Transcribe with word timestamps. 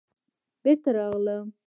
بېرته 0.63 0.89
راغلم. 0.97 1.45